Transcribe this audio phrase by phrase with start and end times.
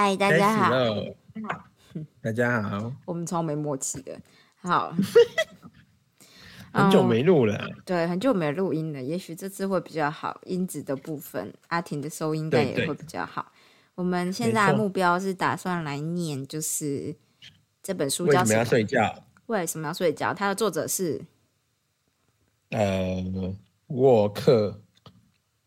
[0.00, 0.70] 嗨，大家好。
[2.22, 4.16] 大家好，我们超没默契的。
[4.54, 4.94] 好，
[6.72, 13.50] 很久嗯没录了，对，很久没录音了，也许这次会比较好，音质的部分，阿婷的收音应该对对也会比较好。
[13.96, 17.16] 我们现在目标是打算来念，就是
[17.82, 18.78] 这本书叫什么要叫什么？
[18.78, 19.24] 睡觉？
[19.46, 20.32] 为什么要睡觉？
[20.32, 21.22] 它的作者是
[22.70, 23.16] 呃，
[23.88, 24.80] 沃克，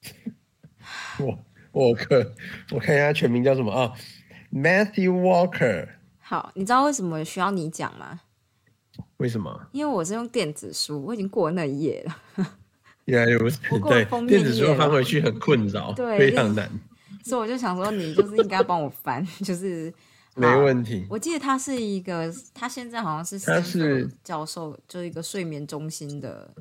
[1.20, 1.38] 沃
[1.74, 2.34] 沃克，
[2.72, 3.94] 我看一下全名叫什么啊、
[4.54, 5.88] Matthew Walker，
[6.20, 8.22] 好，你知道为什么需要你讲吗？
[9.18, 9.68] 为什么？
[9.72, 12.48] 因为我是用电子书，我已经过了那一页了，
[13.06, 16.70] 原来如此对电子书翻回去很困扰，对非常难，
[17.24, 19.94] 所以我就想说，你就是应该帮我翻， 就是
[20.36, 21.06] 没好问题。
[21.10, 26.54] 我记得他是一个，他现在好像是他是教授，就是一个睡眠中心的。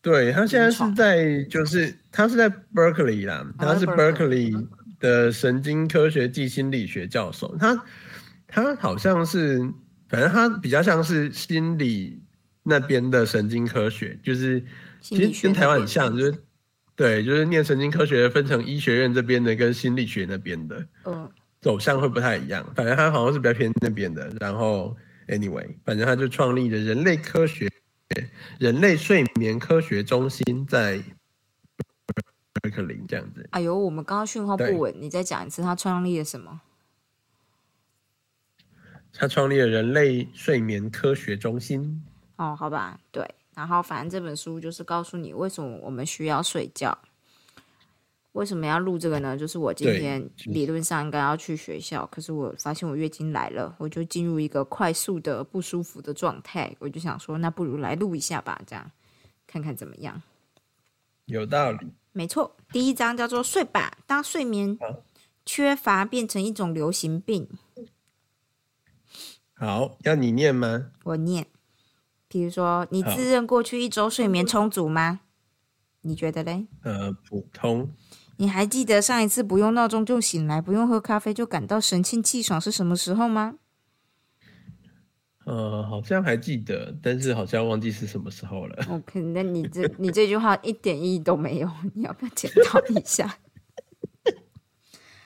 [0.00, 4.66] 对他现在是在，就是他是在 Berkeley 啦，他是 Berkeley
[5.02, 7.54] 的神经科学暨心理学教授。
[7.58, 7.84] 他
[8.46, 9.58] 他好像是，
[10.08, 12.22] 反正他比较像是心理
[12.62, 14.64] 那边的神经科学，就是
[15.00, 16.34] 其实跟台湾很像，就是
[16.96, 21.28] 对，就是念神经科学分成医学院这边的跟心理学那边的嗯，
[21.60, 22.64] 走向会不太一样。
[22.74, 24.32] 反正他好像是比较偏那边的。
[24.40, 24.96] 然后
[25.28, 27.68] anyway，反正他就创立了人类科学。
[28.58, 31.02] 人类睡眠科学中心在
[32.62, 36.60] Berkeley 这样子，哎呦，我们刚刚讯号不稳，你再讲一次，他创立了什么？
[39.12, 42.02] 他创立了人类睡眠科学中心。
[42.36, 43.28] 哦，好吧，对。
[43.54, 46.96] 然后反正这本书就是告诉你为什么我们需要睡觉。
[48.32, 49.36] 为什么要录这个呢？
[49.36, 58.90] 就是我今天理论上应该要去学校，可是我发现我月经来了，我就进入一个快速的不舒服的状态，我就想说，那不如来录一下吧，这样
[59.46, 60.22] 看看怎么样。
[61.26, 64.78] 有道理，没错，第一章叫做“睡吧”，当睡眠
[65.44, 67.48] 缺乏变成一种流行病。
[69.54, 70.90] 好，要你念吗？
[71.04, 71.46] 我念，
[72.28, 75.20] 比如说，你自认过去一周睡眠充足吗？
[76.02, 76.66] 你觉得嘞？
[76.82, 77.92] 呃，普通，
[78.36, 83.54] 你还记得上一次不用闹钟就醒来，不用喝咖啡就感到神清气爽是什么时候吗？
[85.44, 88.84] 呃，好像还记得，但是好像忘记是什么时候了。
[88.90, 93.38] OK，那你这你这句话一点意义都没有，你要不要检讨一下？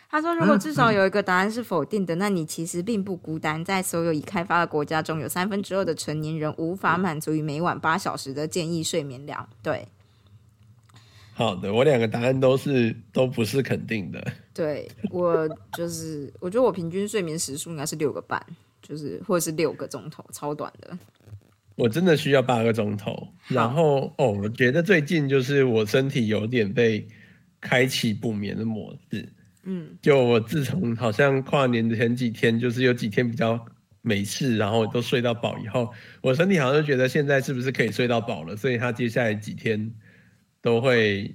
[0.09, 3.63] 他说：“如果至少有一个答案是否定的，那你其实并不孤单。
[3.63, 9.47] 在所有已开发的国家中，有三分之二的成年人无法满足于每晚八小时的建议睡眠量。
[9.63, 9.89] 对，
[11.35, 14.33] 好的，我两个答案都是都不是肯定的。
[14.55, 18.41] 对我就是，我觉得我平均睡眠时数应该是六个半，
[18.87, 20.97] 就是或者是六个钟头，超短的。
[21.75, 23.29] 我真的需要八个钟头。
[23.49, 27.07] 然后哦，我觉得最近就是我身体有点被
[27.61, 29.29] 开启不眠的模式。
[29.65, 33.63] 嗯，就我自从好像跨年的前几天，就是有几天比较
[34.01, 35.93] 没事，然后都睡到饱以后，
[36.23, 39.93] 我身体好像就觉得现在是不是可以睡到饱了，所以他接下来几天
[40.63, 41.35] 都会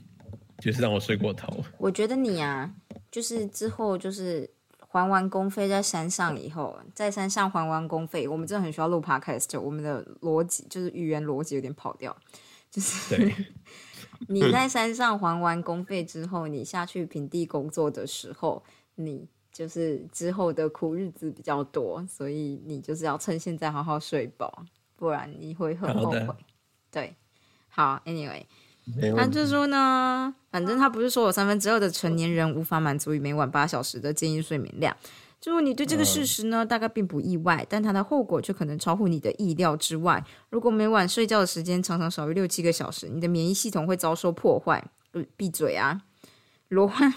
[0.60, 1.64] 就是让我睡过头。
[1.78, 2.74] 我觉得你啊，
[3.12, 4.50] 就是之后就是
[4.92, 12.14] 还完公费在山上以后，在山上还完公费，我们真的很需要录 podcast，我们的逻辑就是语言逻辑有点跑掉，
[12.70, 13.34] 就是对，
[14.28, 18.62] 你在山上还完公费之后，你下去平地工作的时候，
[18.96, 24.66] 你就是之后的苦日子比较多，所以你就是要趁现在好好睡饱，
[24.98, 26.36] 不然你会很后悔。
[26.92, 27.16] 对，
[27.70, 28.44] 好，anyway。
[29.16, 34.96] 他就说呢，反正他不是说有三分之二的成年人无法满足于每晚八小时的建议睡眠量。
[35.46, 40.24] 如果你对这个事实呢，大概并不意外，但它的后果却可能超乎你的意料之外。
[40.50, 44.84] 如果每晚睡觉的时间常常少于六七个小时，你的免疫系统会遭受破坏。
[45.14, 46.02] 呃闭嘴啊！
[46.70, 47.14] 罹 患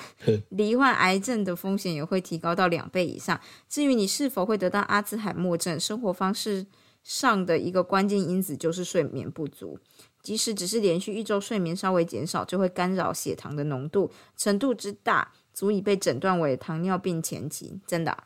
[0.49, 3.39] 罹患癌症的风险也会提高到两倍以上。
[3.69, 6.67] 至于你是否会得到阿兹海默症，生活方式
[7.05, 9.79] 上的一个关键因子就是睡眠不足。
[10.25, 17.79] 即使只是连续一周睡眠稍微减少，就会干扰血糖的浓度，程度之大，足以被诊断为糖尿病前期。
[17.87, 18.25] 真的啊、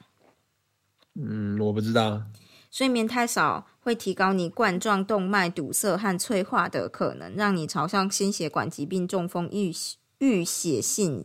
[1.16, 2.22] 嗯，我不知道。
[2.70, 9.72] 睡眠太少会提高你冠状动脉堵塞和脆化的可能，让你朝向心血管疾病、中风、预
[10.18, 11.24] 预血性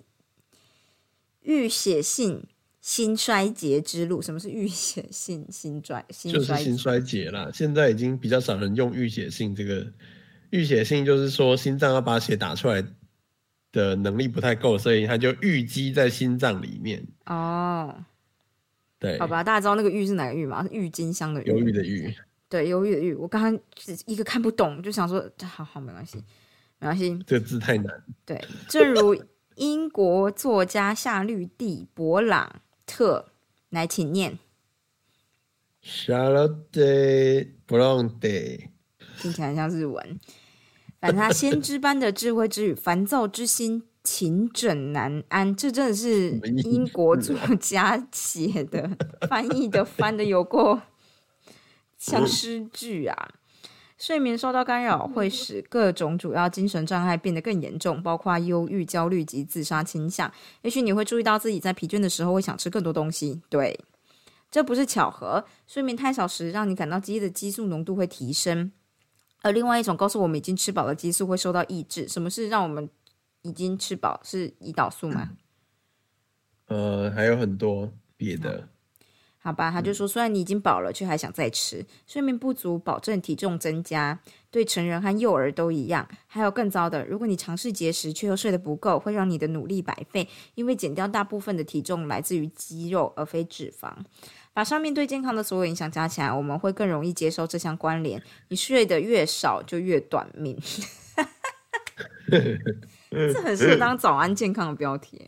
[1.41, 2.47] 预血性
[2.79, 4.21] 心衰竭之路。
[4.21, 6.55] 什么是预血性心衰心就是？
[6.55, 7.51] 心衰竭啦。
[7.53, 9.85] 现在已经比较少人用预血性这个，
[10.53, 12.85] 预血性就是说心脏要把血打出来
[13.71, 17.03] 的能力不太够，所以它就淤积在心脏里面。
[17.25, 18.05] 哦，
[18.99, 20.61] 对，好吧，大家知道那个郁是哪个郁吗？
[20.61, 21.47] 是郁金香的郁。
[21.47, 22.15] 忧郁的郁。
[22.47, 23.15] 对，忧郁的郁。
[23.15, 26.19] 我刚刚只一个看不懂，就想说，好好没关系，
[26.77, 27.17] 没关系。
[27.25, 28.03] 这个字太难。
[28.23, 28.39] 对，
[28.69, 29.19] 正如
[29.55, 33.31] 英国作家夏绿蒂·勃朗特，
[33.69, 34.37] 来，请念。
[35.83, 38.69] Charlotte Bronte，
[39.17, 40.19] 听起来像日文。
[41.03, 45.53] 反正他先知般的智慧之语，烦躁之心，情枕难安。
[45.53, 48.89] 这真的是英国作家写的，
[49.27, 50.81] 翻译的翻的有过
[51.97, 53.31] 像诗句啊！
[53.97, 60.31] 睡眠受到干扰，会使各种主要精神障碍变得更严重，包括忧郁、焦虑及自杀倾向。
[60.61, 63.41] 也许你会注意到自己在疲倦的时候会想吃更多东西。
[63.49, 63.77] 对，
[64.49, 65.43] 这不是巧合。
[65.67, 68.71] 睡眠太少时，让你感到饥饿的激素浓度会提升。
[69.43, 72.07] 而另外一种告诉我们已经吃饱的激素会受到抑制。
[72.07, 72.89] 什么是让我们
[73.43, 74.19] 已经吃饱？
[74.23, 75.29] 是胰岛素吗？
[76.67, 78.69] 呃，还有很多别的。
[79.37, 81.85] 好吧，他就说，虽然你已经饱了，却还想再吃。
[82.07, 84.17] 睡眠不足保证体重增加，
[84.49, 86.07] 对成人和幼儿都一样。
[86.27, 93.93] 还有更糟的，如果你尝试节食却又睡得不够，会让你的努力白费，因为减掉大部分的体重来自于肌肉而非脂肪。
[94.53, 98.21] 把上面对健康的所有影响加起来，我们会更容易接受这项关联。
[98.49, 100.57] 你睡得越少，就越短命。
[103.09, 105.27] 这很适合当早安健康的标题。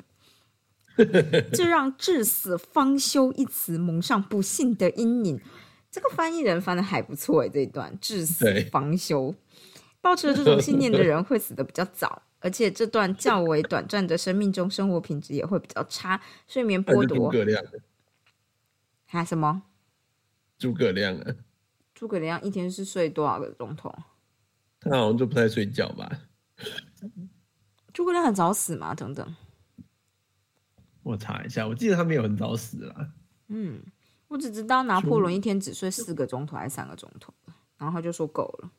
[1.51, 5.41] 这让“至死方休”一词蒙上不幸的阴影。
[5.91, 9.35] 这个翻译人翻的还不错诶，这一段“至死方休”，
[10.01, 17.31] 抱持了这种信念的人会死的比较早，而且这段较为短暂的生命中，生活品质也会比较差，睡眠剥夺
[19.15, 19.63] 葛亮，还什么？
[20.57, 21.35] 诸葛亮啊，
[21.93, 23.93] 诸葛亮一天是睡多少个钟头？
[24.79, 26.09] 他好像就不太睡觉吧？
[27.93, 28.93] 诸葛亮很早死吗？
[28.93, 29.35] 等等，
[31.03, 33.13] 我查一下，我记得他没有很早死啦。
[33.47, 33.81] 嗯，
[34.27, 37.33] 我只知道拿破仑一天只睡四个钟头还是三个钟头，
[37.77, 38.71] 然后他就说够了。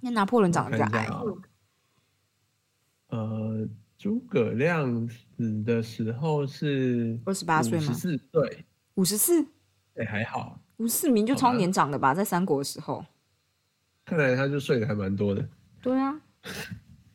[0.00, 1.08] 那拿破仑长得比较矮
[3.08, 8.64] 呃，诸葛亮死的时候是二十八岁吗十四岁，
[8.94, 9.46] 五十四，
[9.96, 13.04] 哎，还好，五四名就超年长的吧，在三国的时候。
[14.04, 15.48] 看来他就睡得还蛮多的。
[15.80, 16.20] 对啊，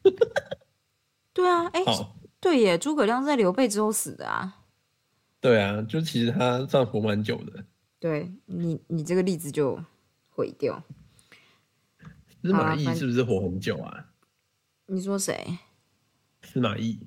[1.33, 4.63] 对啊，哎、好，对耶，诸葛亮是在刘备之后死的啊。
[5.39, 7.63] 对啊，就其实他算活蛮久的。
[7.99, 9.83] 对你，你这个例子就
[10.29, 10.83] 毁掉。
[12.41, 14.07] 司马懿是不是活很久啊？
[14.87, 15.59] 你说谁？
[16.41, 17.05] 司马懿，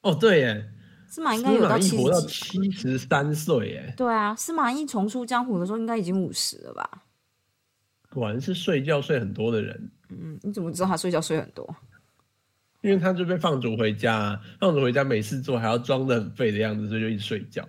[0.00, 0.72] 哦，对耶，
[1.14, 2.98] 司马应司该有到七十。
[2.98, 7.04] 三岁耶，对啊，司马懿重出江湖的时候应该已经五十了吧？
[8.10, 9.90] 果然是睡觉睡很多的人。
[10.08, 11.64] 嗯，你怎么知道他睡觉睡很多？
[12.80, 17.64] 因为他就被放逐回家，放逐回家没事做，还要装的很废的样子，所以就一直睡觉。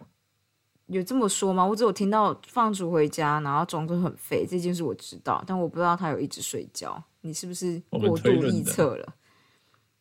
[0.87, 1.63] 有这么说吗？
[1.63, 7.03] 我只有听到放逐回家，然后装作很废这件事我知道，但我不知道他有一直睡觉。
[7.21, 9.13] 你是不是过度臆测了？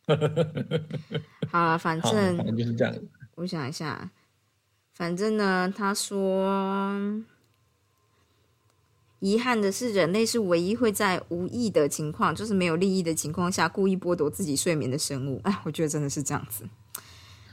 [1.49, 2.93] 好了，反，正反正就是这样。
[3.45, 4.09] 我想一下，
[4.95, 7.21] 反正呢，他说，
[9.19, 15.39] 遗憾的是，人类是唯一会在无意的情况，就是没有利益的情况下，故意剥夺自己睡眠的生物。
[15.43, 16.67] 哎，我觉得真的是这样子。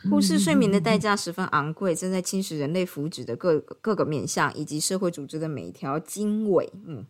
[0.08, 6.72] 忽视睡眠的代价十分昂贵，正在侵蚀人类福祉的各各个面向，以及社会组织的每一条经纬。
[6.86, 7.04] 嗯，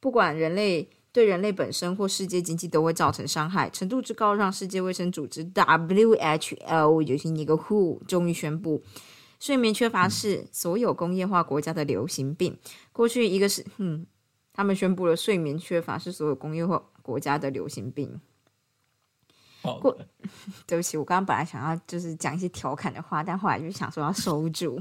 [0.00, 8.82] 不管人类对人类本身或世界经济都会造成伤害，程度之高，让世界卫生组织 WHO，也就是那个 WHO，终于宣布，
[9.40, 12.54] 睡眠缺乏是所有工业化国家的流行病。
[12.92, 14.04] 过去一个是，嗯，
[14.52, 18.20] 他们宣布了睡眠缺乏是所有工业化国家的流行病。
[19.80, 19.98] 过，
[20.68, 24.78] 对不起，我刚刚本来想要就是讲一些调侃的话，但后来就想说要收住。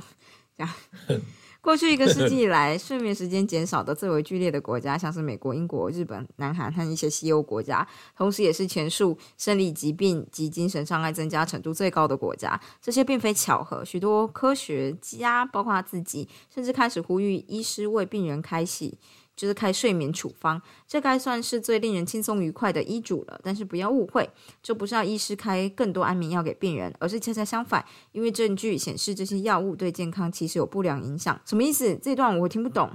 [0.58, 0.74] 这样，
[1.66, 12.62] 过去一个世纪以 来，睡眠时间减少的最为剧烈的国家，像是美国、英国、日本、南韩和一些西欧国家，同时也是前述生理疾病及精神障碍增加程度最高的国家。
[12.80, 19.00] 这些并非巧合，许多科学家，包括他自己，甚至开始呼吁医师为病人开洗。
[19.36, 23.40] 就是开睡眠处方，这该算是最令人轻松愉快的医嘱了。
[23.44, 24.30] 但是不要误会，
[24.64, 31.40] 这不是要医师开更多安眠药给病人，而是恰恰相反，因为证据显示这些药物对健康其实有不良影响。
[31.46, 31.96] 什么意思？
[32.02, 32.90] 这段我听不懂。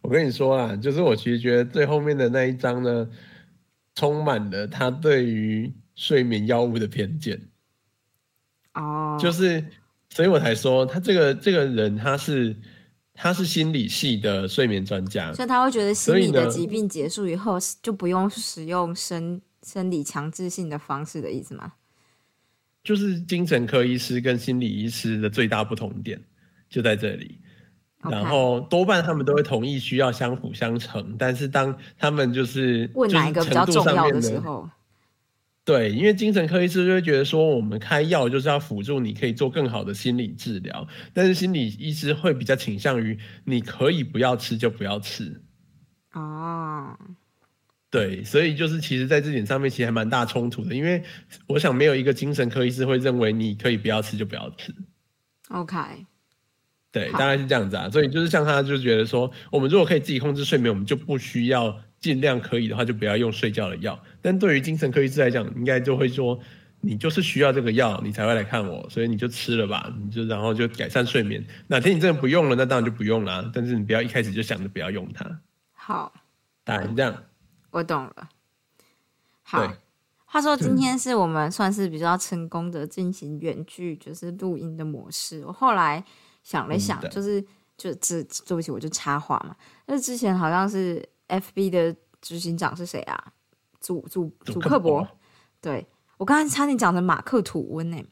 [0.00, 3.08] 我跟你说啊，就是我其实觉得最后面的那一章呢，
[3.96, 7.48] 充满了他对于睡眠药物的偏见，
[8.74, 9.64] 哦，就是，
[10.10, 12.54] 所以我才说他这个这个人他是
[13.20, 21.72] 他是心理系的睡眠专家，所以他会觉得心理的疾病结束以后就不用使用生生理强制性的方式的意思吗？
[22.84, 26.18] 就是精神科医师跟心理医师的最大不同点
[26.70, 27.40] 就在这里。
[28.00, 34.70] 然后多半他们都会同意需要相辅相成，但是当他们就是问哪一个比较重要的时候，
[35.68, 45.42] 对，因为精神科医师就会觉得说，我们开药就是要辅助你可以做更好的心理治疗，但是心理医师会比较倾向于你可以不要吃就不要吃。
[46.14, 46.98] 哦，
[47.90, 51.02] 对，所以就是其实在这点上面其实还蛮大冲突的，因为
[51.46, 54.74] 我想没有一个精神科医师会认为你可以不要吃就不要吃。
[55.48, 55.78] OK，
[56.90, 57.90] 对，大概是这样子啊。
[57.90, 63.98] 所以就是像他，就觉得说，我们如果可以自己控制睡眠，我们就不需要尽量可以的话，就不要用睡觉的药。
[64.22, 66.38] 但对于精神科医师来讲，应该就会说，
[66.80, 71.44] 你就是需要这个药，你才会来看我，所以你就吃了吧，你就然后就改善睡眠。
[71.66, 73.50] 哪天你真的不用了，那当然就不用啦。
[73.52, 75.40] 但是你不要一开始就想着不要用它，
[75.72, 76.12] 好，
[76.64, 77.24] 大概是这样。
[77.70, 78.28] 我懂了。
[79.42, 79.76] 好对，
[80.24, 85.42] 话说今天是我们算是比较成功的进行远距就是录音的模式。
[85.44, 86.04] 我后来
[86.42, 87.42] 想了想就是
[87.76, 89.56] 就这对不起，我就插话嘛。
[89.86, 93.32] 那之前好像是 FB 的执行长是谁啊？
[93.80, 95.06] 祖祖祖祖克伯。
[95.60, 98.02] 对我刚才差点讲成马克吐温呢、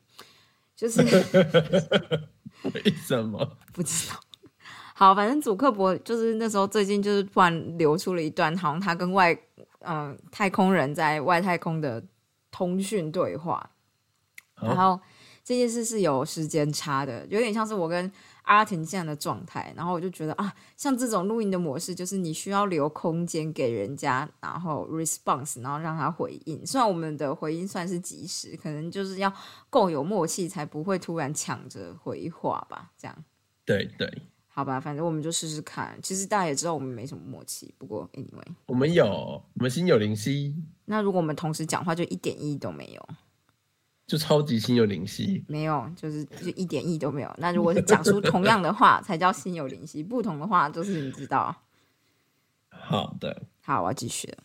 [0.76, 1.00] 就是
[2.74, 3.56] 为什么？
[3.72, 4.20] 不知道。
[4.94, 9.32] 好，反正祖克伯就是那时候最近就是突然流出了一段，好像他跟外
[9.80, 12.02] 嗯、呃太空人在外太空的
[12.50, 13.70] 通讯对话，
[14.60, 14.98] 然后
[15.44, 18.10] 这件事是有时间差的，有点像是我跟
[18.46, 19.72] 阿婷这样的状态。
[19.76, 26.66] 然后我就觉得啊，像这种录音的模式，就是你需要留空间给人家，然后 response，然后让他回应。
[26.66, 29.32] 虽然我们的回应算是及时，可能就是要
[29.70, 33.24] 够有默契，才不会突然抢着回话吧，这样。
[33.64, 34.10] 对对，
[34.46, 35.98] 好吧，反正我们就试试看。
[36.00, 39.06] 其实大家也知道我们没什么默契，不过 anyway，我们有，
[39.54, 43.08] 我们心有灵犀，那如果我们同时讲话，就一点意义都没有，
[44.06, 45.44] 就超级心有灵犀。
[45.48, 47.34] 没有，就是就一点意义都没有。
[47.38, 51.54] 那如果是讲出同样的话， 才叫心有灵犀；不同的话，就是你知道。
[52.70, 54.38] 好的，好，我要继续了。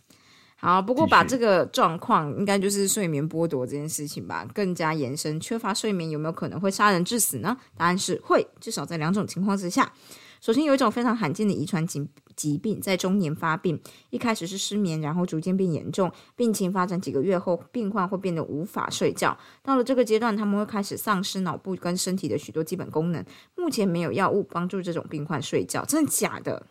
[0.55, 5.39] 好，不过把这个状况，应该就是睡眠剥夺这件事情吧，更加延伸。
[5.39, 7.57] 缺乏睡眠有没有可能会杀人致死呢？
[7.75, 9.91] 答案是会，至少在两种情况之下。
[10.39, 12.07] 首先有一种非常罕见的遗传疾
[12.41, 13.79] 疾病在中年发病，
[14.09, 19.37] 一开始是失眠，然后逐渐变严重，病情发展几个月后，病患会变得无法睡觉。
[19.61, 23.23] 到了这个阶段，他们会开始丧失脑部跟身体的许多基本功能。
[23.55, 26.65] 目前没有药物帮助这种病患睡觉，真的假的？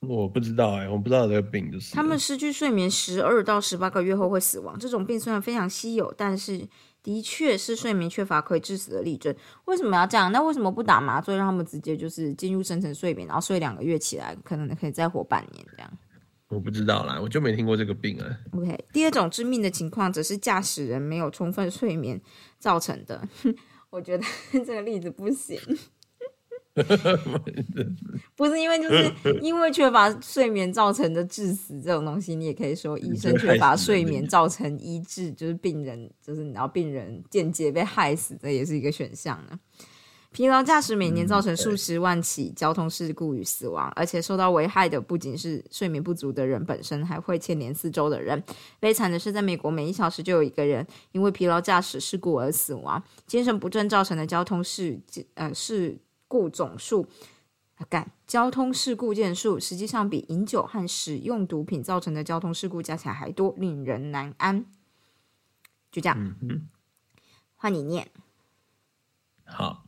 [0.00, 4.78] 我不知道哎、我不知道这个病就是他们失去睡眠十二到十八个月后会死亡。
[4.78, 6.66] 这种病虽然非常稀有，但是
[7.02, 9.34] 的确是睡眠缺乏可以致死的例证。
[9.64, 10.30] 为什么要这样？
[10.32, 15.90] 那为什么不打麻醉，让他们直接就是进入深层睡眠，然后睡两个月起来，可能可以再活半年这样
[16.48, 18.26] 我不知道啦，我就没听过这个病啊。
[18.52, 22.20] ？OK，第二种致命的情况则是驾驶人没有充分睡眠
[22.58, 23.22] 造成的。
[23.90, 25.58] 我觉得 这个例子不行。
[28.36, 29.12] 不是因为就是
[29.42, 39.58] 因为缺乏睡眠造成的致死这种东西，你也可以说医生缺乏睡眠造成医治，就是病人就是然后病人间接被害死，这也是一个选项呢。
[40.32, 48.40] 疲劳驾驶每年造成数十万起交通事故与死亡，而且受到危害的不仅是睡眠不足的人本身，还会牵连四周的人。
[48.78, 53.02] 悲惨的是，在美国每一小时就有一个人因为疲劳驾驶事故而死亡。
[53.26, 55.00] 精神不振造成的交通事
[55.34, 55.98] 呃事
[56.30, 57.08] 故总数，
[57.74, 64.64] 啊干交通事故件数，实际上比饮酒和使用毒品造成的交通事故加起来还多，令人难安。
[65.90, 66.68] 就这样，嗯哼，
[67.56, 68.06] 换你念。
[69.44, 69.84] 好，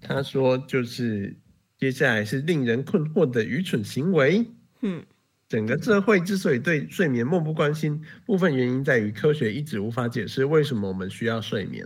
[0.00, 1.36] 他说就是
[1.76, 4.46] 接下来是令人困惑的愚蠢行为。
[4.82, 5.04] 嗯，
[5.48, 11.84] 整个社会之所以对睡眠漠不关心，部分原因在于科学一直无法解释为什么我们需要睡眠。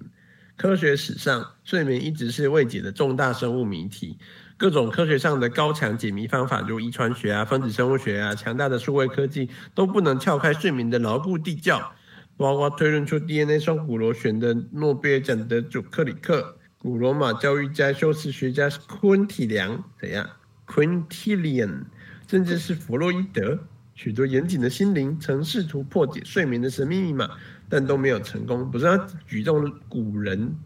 [0.56, 4.18] 科学史上，睡眠一直是未解的重大生物谜题。
[4.56, 11.92] 各种科学上的高强解谜方法，如遗传学啊、分子生物学啊、强大的数位科技，都不能撬开睡眠的牢固地窖。
[12.36, 20.28] 包括推论出 DNA 双股螺旋的诺贝尔奖得主克里克、古罗马教育家、修辞学家昆体良怎样
[20.66, 21.84] ？Quintilian，
[22.28, 23.58] 甚至是弗洛伊德，
[23.94, 27.30] 许多严谨的心灵曾试图破解睡眠的神秘密码，
[27.74, 28.70] 但都没有成功。
[28.70, 30.56] 不是他举重古人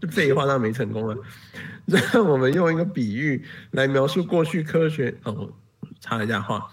[0.00, 1.16] 这废话，他没成功啊。
[1.86, 5.14] 让我们用一个比喻来描述过去科学。
[5.22, 5.32] 哦，
[5.78, 6.66] 我插一下话。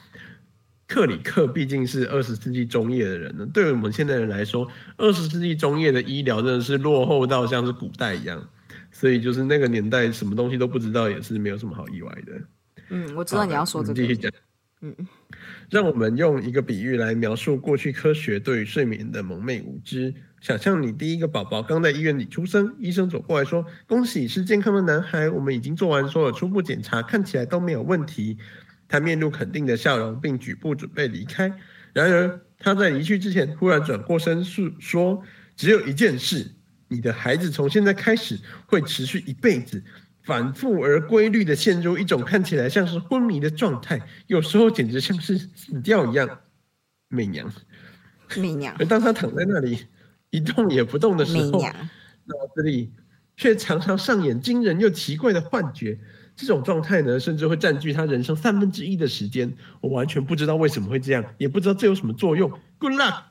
[0.87, 8.49] 克里克毕竟是二十世纪中叶的人呢，对于我们现代人来说，二十世纪中叶的医疗真的是落后到像是古代一样，
[8.91, 12.33] 所以就是那个年代什么东西都不知道，也是没有什么好意外的。
[12.89, 13.93] 嗯，我知道你要说这个。
[13.93, 14.31] 继续讲。
[14.81, 14.95] 嗯，
[15.69, 20.13] 让我们用一个比喻来描述过去科学对于睡眠的蒙昧无知。
[20.41, 28.37] 想象你第一个宝宝刚在医院里出生，医生走过来说：“恭喜，是健康的男孩，我们已经做完所有初步检查，看起来都没有问题。”
[28.89, 31.51] 他面露肯定的笑容，并举步准备离开。
[31.93, 35.23] 然而，他在离去之前，忽然转过身诉说
[35.55, 36.51] ：“只有一件事，
[36.89, 39.81] 你的孩子从现在开始会持续一辈子，
[40.23, 46.39] 反复而规律的陷入一种看起来像是昏迷的状态，有时候简直像是死掉一样。”
[47.09, 47.51] 媚娘，
[48.37, 48.75] 媚娘。
[48.79, 49.85] 而当他躺在那里
[50.31, 52.91] 一动也不动的时候，脑子里
[53.37, 55.99] 却常常上演惊人又奇怪的幻觉。
[56.35, 59.55] 这种状态呢，甚至会占据他人生三分之一的时间。
[59.81, 62.51] 我完全不知道为什么会这样，也不知道这有什么作用。
[62.79, 63.23] Good luck。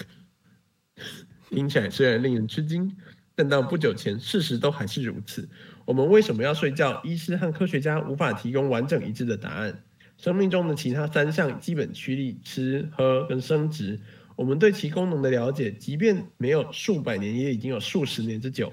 [1.50, 2.96] 听起来虽然令人吃惊，
[3.34, 5.48] 但到不久前，事实都还是如此。
[5.84, 7.00] 我们为什么要睡觉？
[7.04, 9.82] 医师和科学家无法提供完整一致的答案。
[10.18, 13.98] 生命中的其他三项基本驱力——吃、喝跟生殖，
[14.36, 18.72] 我们对其功能的了解，即便没有数百年，也已经有数十年之久。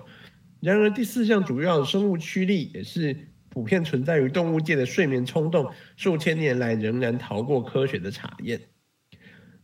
[0.60, 3.16] 然而，第四项主要的生物驱力，也是
[3.50, 8.62] 普遍存在于动物界的睡眠冲动，数千年来仍然逃过科学的查验。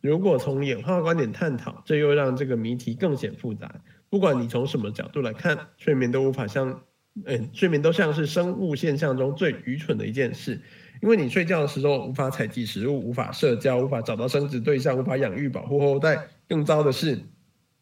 [0.02, 3.82] 如果从演化观点探讨，这又让这个谜题更显复杂。
[4.10, 6.82] 不管你从什么角度来看，睡眠都无法像，
[7.24, 10.62] 嗯，睡眠都像是生物现象中最愚蠢的一件事。
[11.02, 16.28] 因为你睡觉的时候无法采集食物，无法社交，无法找到生殖对象，无法养育、保护后代。
[16.48, 17.20] 更糟的是，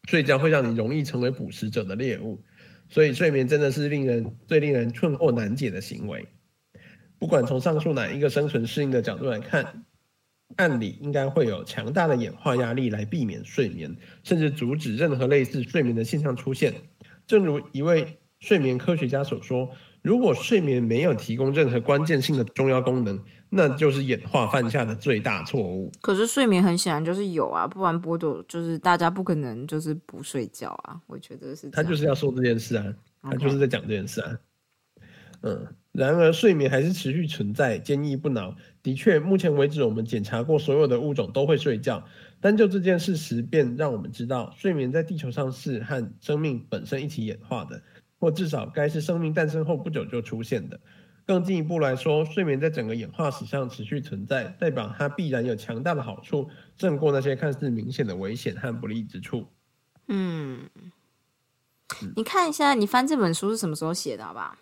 [0.08, 2.42] 睡觉会让你容易成为捕食者的猎物。
[2.88, 6.26] 所以，睡眠真的是令人最令人困惑难解的行为。
[7.18, 9.84] 不管从上述哪一个生存适应的角度来看，
[10.56, 16.74] 按理应该会有强大的演化压力来避免睡眠，甚至阻止任何类似睡眠的现象出现。
[17.26, 19.70] 正如一位睡眠科学家所说。
[20.02, 25.90] 如果睡眠没有提供任何关键性的重要功能，那就是演化犯下的最大错误。
[26.02, 31.00] 可是睡眠很显然就是有啊，不然剥夺就是大家不可能就是不睡觉啊。
[31.06, 32.84] 我觉得是他就是要说这件事啊，
[33.22, 34.38] 他就是在讲这件事啊。
[35.40, 38.54] 嗯，然而睡眠还是持续存在，坚毅不挠。
[38.82, 42.04] 的确，目前为止我们检查过所有的物种都会睡觉，
[42.42, 47.80] 但就这件事实便让我们知道，睡眠在地球上是和生命本身一起演化的。
[48.24, 50.80] 或至少该是生命诞生后不久就出现的。
[51.26, 59.46] 更进一步来说，睡眠在整个演化史上持续存在，代表它必然有强大的好处，胜过那些看似明显的危险和不利之处。
[60.08, 60.70] 嗯，
[62.16, 64.24] 你看一下，你翻这本书是什么时候写的？
[64.24, 64.58] 好吧？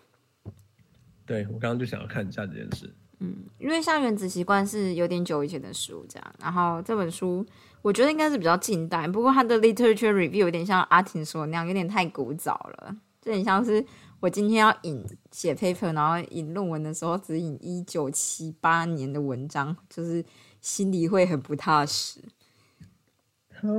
[1.25, 2.93] 对我刚刚就想要看一下这件事。
[3.19, 6.35] 嗯，因为像《原子习惯》是有点久以前的书，这样。
[6.37, 7.45] 然后这本书
[7.81, 12.95] 我觉得应该是比较近代，不过它的 literature review 有点像阿婷说那样，有点太古早了。
[13.23, 13.83] 就很像是
[14.19, 20.23] 我今天要引写 paper，然后引论文的时候，只引一九七八年的文章，就是
[20.59, 22.19] 心里会很不踏实。
[23.49, 23.69] 他，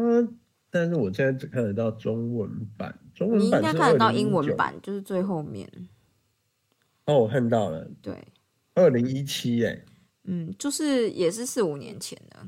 [0.71, 5.71] 但是我现在只看得到中文版，中文版你应该看得到英文版，就是最后面。
[7.05, 8.17] 哦，我看到了，对，
[8.75, 9.85] 二零一七哎，
[10.23, 12.47] 嗯，就是也是四五年前的，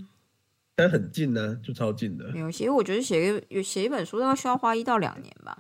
[0.75, 2.33] 但很近呢，就超近的。
[2.33, 5.59] 没有，其实我觉得写一写一本书，大概需要花一到两年吧。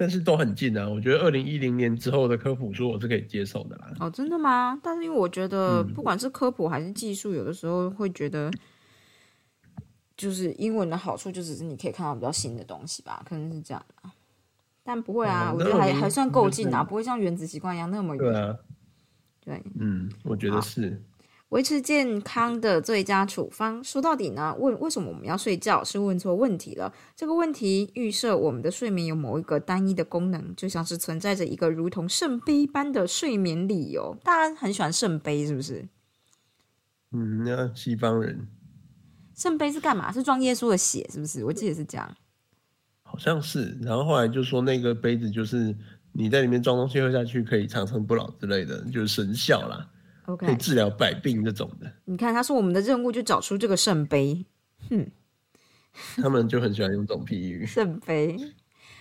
[0.00, 3.92] 但是都很近啊，我觉得二零一零年之后的科普书我是可以接受的啦。
[4.00, 4.80] 哦，真的吗？
[4.82, 8.50] 但是因为我觉得不管是科普还是技术，有的时候会觉得，
[10.16, 14.10] 就是英文的好处就只是你可以看到比较新的东西吧，可能是这样的。
[14.82, 18.24] 但不会啊，我觉得还还算够近啊，不会像原子习惯一样那么远。
[18.24, 18.56] 对啊，
[19.44, 21.02] 对，嗯，我觉得是。
[21.50, 26.92] 维持健康的最佳处方，说到底呢，问为什么我们要睡觉是问错问题了。
[27.16, 34.16] 这个问题预设我们的睡眠有某一个单一的功能，就像是存在着一个如同圣杯般的睡眠理由。
[34.22, 35.88] 大家很喜欢圣杯，是不是？
[37.10, 38.46] 嗯，那西方人
[39.34, 40.12] 圣杯是干嘛？
[40.12, 41.44] 是装耶稣的血，是不是？
[41.44, 42.16] 我记得是这样。
[43.02, 45.76] 好像是，然后后来就说那个杯子就是
[46.12, 49.90] 你在里面装东西喝下去可以长生不老之类的，就是神效啦。
[50.36, 51.92] 可以治疗百病这种的。
[52.04, 54.44] 你看，他说我们的任务就找出这个圣杯。
[54.88, 55.10] 哼，
[56.16, 57.66] 他们就很喜欢用这种比喻。
[57.66, 58.36] 圣杯。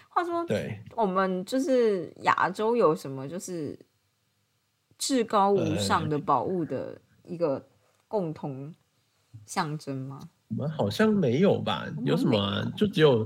[0.09, 3.77] 话说，对，我们就是亚洲有什么就是
[4.97, 7.69] 至高无上的宝物的一个
[8.07, 8.73] 共同
[9.45, 10.19] 象征吗？
[10.49, 11.85] 我们好像没有吧？
[12.03, 12.65] 有什么？
[12.75, 13.21] 就只有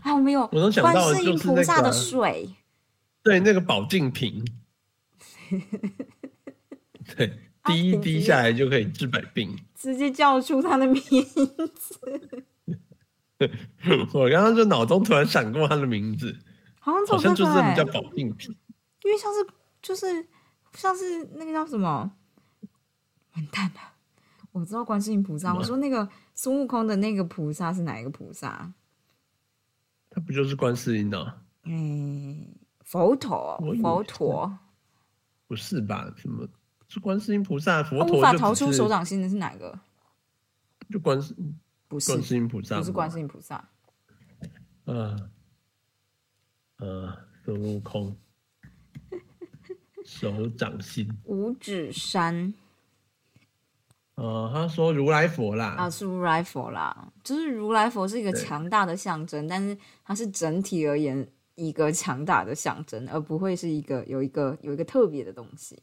[0.00, 0.42] 啊，我没有。
[0.52, 2.48] 我能想到的就是菩萨的水。
[3.20, 4.44] 对，那个宝镜瓶。
[7.16, 7.47] 对。
[7.68, 12.42] 滴一滴下来就可以治百病， 直接叫出他的名字。
[14.12, 16.36] 我刚刚就脑中突然闪过他的名字，
[16.80, 18.52] 好像好像就是比较保定品，
[19.04, 19.46] 因为像是
[19.80, 20.26] 就是
[20.72, 22.10] 像是那个叫什么，
[23.34, 23.80] 完蛋了，
[24.50, 25.54] 我知道观世音菩萨。
[25.54, 28.72] 我说那个孙悟空的那个菩萨是哪一个菩萨？
[30.10, 31.40] 他不就是观世音的？
[31.64, 32.48] 嗯，
[32.82, 34.58] 佛陀，佛陀，
[35.46, 36.12] 不是吧？
[36.16, 36.48] 什么？
[36.88, 39.78] 是观世音菩萨，佛陀无法逃出手掌心的是哪个？
[40.90, 41.34] 就观世
[41.86, 43.68] 不是观世音菩萨，不是观世音菩萨，
[44.86, 45.30] 呃
[46.78, 48.16] 呃，孙悟空
[50.04, 51.06] 手掌心。
[51.24, 52.54] 五指山
[54.14, 57.12] 呃，他说如来佛啦，啊，是如来佛啦。
[57.22, 65.78] 就是如来佛是一个对强大的象征，但是它是整体而言一个强大的象征，而不会是一个有一个有一个特别的东西。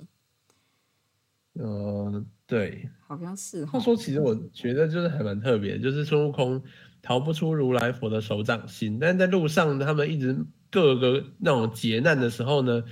[1.56, 6.62] 呃，对，好像是哈，他说其实我觉得就是还蛮特别，就是孙悟空
[7.02, 10.36] 逃不出如来佛的手掌心，但是在路上他们一直
[10.70, 12.84] 各个那种劫难的时候呢，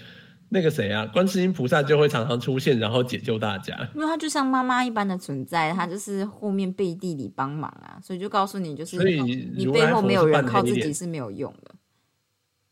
[0.49, 3.75] 那个谁啊，观世音菩萨就会常常出现，然后解救大家。
[3.95, 9.21] 因为他就像妈妈一般的存在，他就是后面背地里帮忙啊，所以就告诉你，就是所以
[9.55, 11.75] 你背后没有人靠自己是没有用的。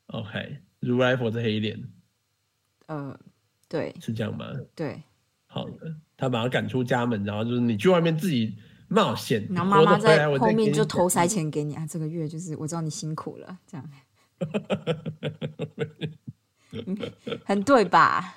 [0.07, 1.77] OK，如来佛是黑脸，
[2.87, 3.17] 呃，
[3.67, 4.45] 对是这样吗？
[4.75, 5.01] 对，
[5.53, 8.55] 好了，他把他赶出家门，然后就是你去外面自己
[8.87, 13.89] 冒险，然后妈妈在后面就投塞钱给你啊，这个月就是我知道你辛苦了，这样，
[16.71, 16.97] 嗯
[17.43, 18.33] 很对吧？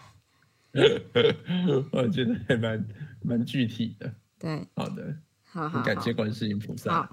[1.93, 2.85] 我觉得还蛮
[3.23, 4.13] 蛮具体的。
[4.41, 7.09] 对，好的，好好好感谢观世音菩萨。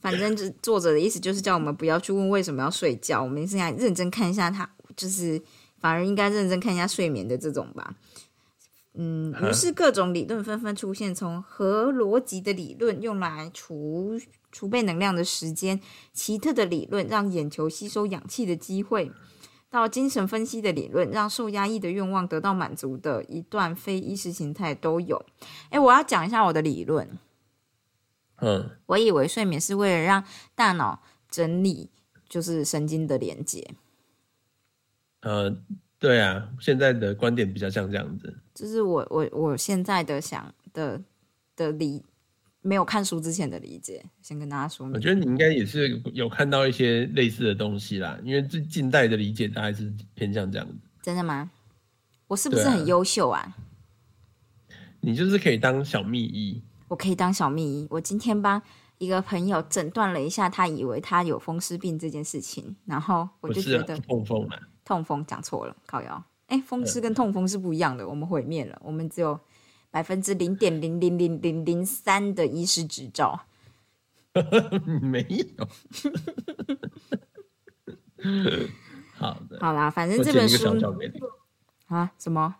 [0.00, 5.40] 反正就是作者的意思就是叫我们不要去问为什么要睡觉，我们现在认真看一下他，就是
[5.78, 7.94] 反而应该认真看一下睡眠的这种吧。
[8.94, 15.80] 嗯，于是各种理论纷纷出现，从核逻辑的理论用来储储备能量的时间，
[16.12, 19.10] 奇特的理论让眼球吸收氧气的机会，
[19.70, 25.24] 到精神分析的理论让受压抑的愿望得到满足的一段非意识形态都有。
[25.70, 27.18] 诶，我要讲一下我的理论。
[28.36, 30.24] 嗯，我以为睡眠是为了让
[30.54, 31.88] 大脑整理
[32.28, 33.74] 就是神经的连接，
[35.20, 35.56] 呃，
[36.02, 38.36] 对啊，现在的观点比较像这样子。
[38.52, 41.00] 就是我我我现在的想的
[41.54, 42.02] 的理，
[42.60, 44.96] 没有看书之前的理解，先跟大家说明。
[44.96, 50.74] 我觉得你应该也是有看到一些类似的东西啦，因为最近代的理解大概是偏向这样子。
[51.00, 51.52] 真的吗？
[52.26, 53.56] 我是不是很优秀啊？
[55.02, 57.86] 你就是可以当小秘医，我可以当小秘医。
[57.88, 58.60] 我今天帮
[58.98, 64.60] 一个朋友诊断了一下，他以为他有风湿病这件事情，然后我就是觉得是痛风啊。
[64.84, 66.24] 痛风讲错了，靠腰。
[66.46, 69.40] 哎，风湿跟痛风是不一样的，我们毁灭了，我们只有
[69.90, 73.46] 百分之零点零零零零零三的医师执照。
[75.00, 75.68] 没有。
[79.14, 80.66] 好的，好啦，反正这本书。
[81.86, 82.56] 啊，什么？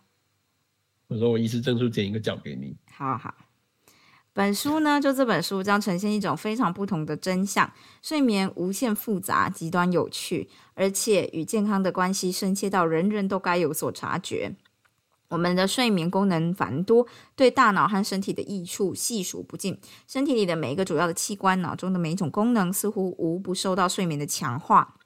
[1.09, 2.77] 我说我医师证书剪一个角给你。
[2.91, 3.35] 好好。
[4.35, 14.57] 本书呢，就这本书将呈现一种非常不同的真相：睡眠无限复杂、极端有趣，而且与健康的关系深切到人人都该有所察觉。
[15.29, 19.79] 我们的睡眠功能繁多，对大脑和身体的益处细数不尽。
[20.07, 24.97] 身体里的每一个主要的器官，脑中的每一种功能，似乎无不受到睡眠的强化，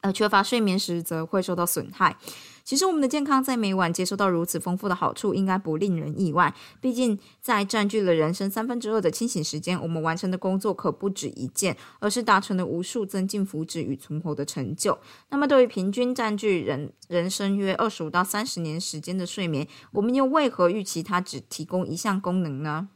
[0.00, 2.16] 而缺乏睡眠时则会受到损害。
[2.64, 6.54] 其实，我们的健康在每晚接收到如此丰富的好处，应该不令人意外。
[6.80, 14.98] 毕竟，在占据了人生三分之二的清醒时间，我们完成的工作可不止一件，而是达成了无数增进福祉与存活的成就。
[15.28, 22.88] 那么，对于平均占据人人生约二十五到三十年时间的睡眠，我们又为何预期它只提供一项功能呢？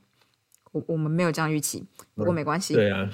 [0.73, 2.75] 我我们没有这样预期，不过没关系。
[2.75, 3.11] 对啊，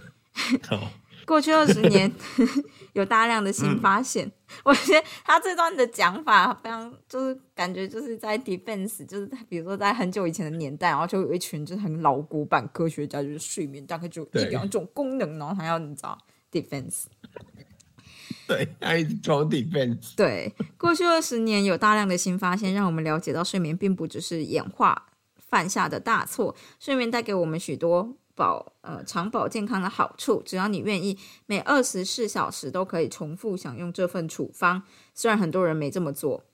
[0.62, 0.88] 好，
[1.26, 2.12] 过去二十年
[2.94, 4.30] 有大量的新发现，
[4.62, 16.18] 我觉得他这段的讲法非常，就是感觉就是在 defense，就是比如说在很久以前的年代，然后就有一群就是很老古板科学家，就是睡眠大概就一对两种功能，然后还要你知道
[16.52, 17.04] defense。
[18.46, 20.14] 对，他一直装 defense。
[20.14, 25.06] 对，过去二十年有大量的新发现，让我们了解到睡眠并不只是演化
[25.38, 30.42] 犯下的大错，睡眠带给我们许多保呃长保健康的好处。
[30.44, 34.82] 只要你愿意，每二十四小时都可以重复享用这份处方。
[35.14, 36.44] 虽然很多人没这么做，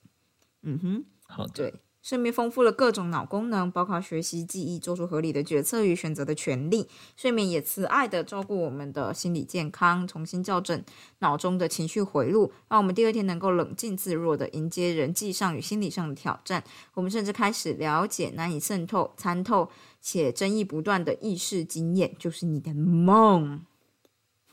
[0.63, 1.73] 嗯哼，好，对。
[2.01, 6.87] 睡眠丰富了各种脑功能，包括学习、记忆、做出合理的决策与选择的权利。
[7.15, 10.83] 睡眠也慈爱的照顾我们的心理健康，重新校正
[11.19, 16.63] 脑中的情绪回路，让我们第二天能够冷静自若的迎接人际上与心理上的挑战。
[16.95, 19.69] 我们甚至开始了解难以渗透、参透
[20.01, 23.63] 且争议不断的意识经验，就是你的梦。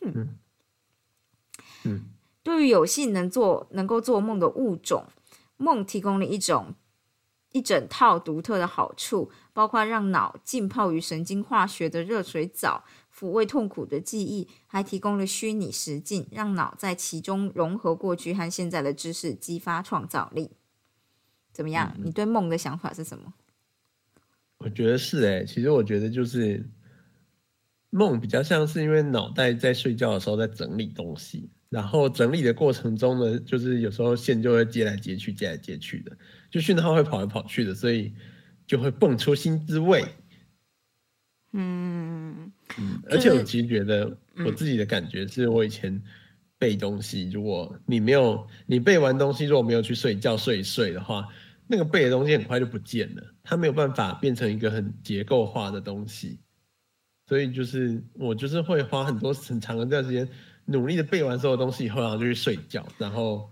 [0.02, 0.36] 嗯
[1.84, 2.04] 嗯，
[2.42, 5.06] 对于有幸能做能够做梦的物种，
[5.56, 6.74] 梦提供了一种
[7.58, 20.52] 一整套独特的好处，包括让脑浸泡于神经化学的热水澡，抚慰痛苦的记忆，还提供了虚拟实境，让脑在其中融合过去和现在的知识，激发创造力。
[21.52, 21.96] 怎么样？
[21.98, 23.34] 你对梦的想法是什么？
[24.58, 26.64] 我觉得是哎、其实我觉得就是
[27.90, 36.16] 梦比较像是因为脑袋在睡觉的时候在整理东西，然后整理的过程中呢，就是有时候线就会接来接去，接来接去的，
[36.50, 38.12] 就讯号会跑来跑去的，所以
[38.66, 40.04] 就会蹦出新滋味。
[41.52, 46.02] 嗯，嗯，而且我其实觉得我自己的感觉是我以前
[46.58, 51.26] 背东西，如果你没有你背完东西，如果没有去睡觉睡一睡的话，
[51.66, 56.38] 那个背的东西很快就不见了，它没有办法变成一个很结构化的东西。
[57.26, 60.28] 所以就是我就是会花很多很长的一段时间，
[60.64, 62.86] 努力的背完所有东西以后，然后就去睡觉。
[62.98, 63.50] 然后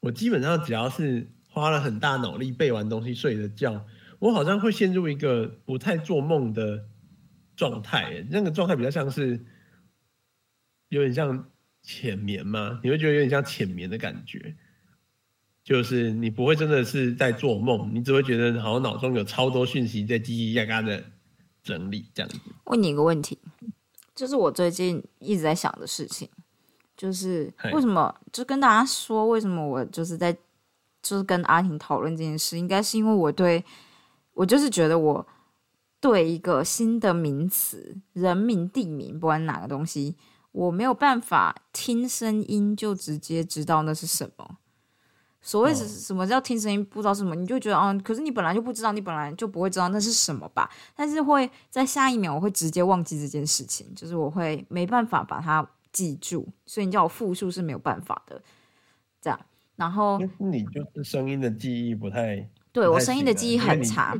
[0.00, 3.86] 我基本上只要是花了很大脑力背完东西睡的觉，
[4.18, 6.84] 我好像会陷入一个不太做梦的
[7.56, 8.26] 状态。
[8.30, 9.42] 那个状态比较像是
[10.88, 11.48] 有点像
[11.82, 14.54] 浅眠嘛，你会觉得有点像浅眠的感觉。
[15.62, 21.02] 就是你不会真的是在做梦，你只会觉得好像脑中有超多讯息在叽叽嘎嘎的。
[21.64, 22.38] 整理这样子。
[22.66, 23.38] 问你一个问题，
[24.14, 26.28] 就是我最近一直在想的事情，
[26.94, 30.36] 就是为什么就跟大家说，为什么我就是在
[31.04, 33.64] 就是跟阿婷讨论这件事，应该是因为我对
[34.32, 35.24] 我就是觉得我
[36.00, 40.16] 对一个新的名词、人名、地名，不管哪个东西，
[40.50, 44.56] 我没有办法听声音就直接知道那是什么。
[45.46, 50.70] 所谓是什么叫听声音不知道什么，你就觉得哦，可是你本来就不知道，你本来就不会知道那是什么吧？
[50.96, 58.40] 但是会在下一秒，我会直接忘记这件事情，就是我会没办法把它记住，所以你叫我复述是没有办法的。
[59.20, 59.38] 这样，
[59.76, 64.14] 然后你就是声音的记忆不太，对我声音的记忆很差。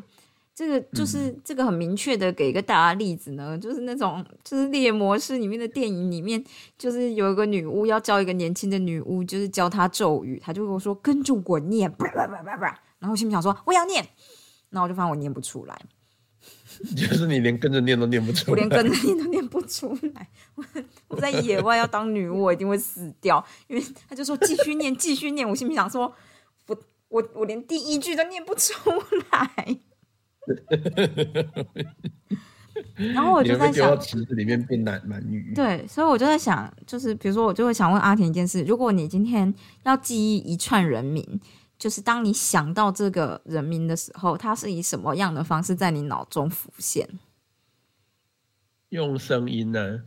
[0.55, 6.41] 这个就是这个很明确的给一个大家例子呢，就是那种就是猎魔师里面的电影里面，
[6.79, 11.93] 就是有一个女巫要教一个年轻的女巫，就是教她咒语，她就跟我说跟着我念，
[13.01, 14.07] 然后我心里想说我要念，
[14.71, 15.77] 然后我就发现我念不出来，
[16.97, 20.65] 就是你连跟着念都念不出来，我连跟着念都念不出来，我
[21.09, 26.13] 我在野外要当女巫，我一定会死掉，因为他就说继续念继续念，我心里想说
[26.67, 26.77] 我
[27.09, 28.73] 我我连第一句都念不出
[29.31, 29.77] 来。
[33.15, 35.53] 然后我就在想，池子里面变男男女。
[35.55, 41.41] 对，所以我就在想，就是比如说，我就会想问阿田一件事：如果你今天要记忆一串人名，
[41.85, 47.07] 就是当你想到这个人名的时候，它是以什么样的方式在你脑中浮现？
[48.89, 50.03] 用声音呢？